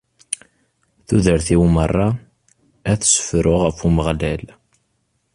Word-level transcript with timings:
Tudert-iw 1.07 1.63
merra, 1.75 2.07
ad 2.91 2.99
ssefruɣ 3.03 3.59
ɣef 3.63 3.77
Umeɣlal. 3.87 4.43